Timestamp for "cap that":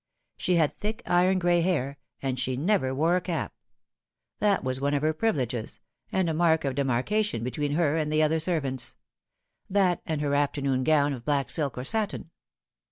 3.21-4.63